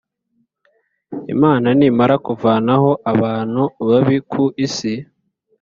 [1.33, 4.93] Imana nimara kuvanaho abantu babi ku isi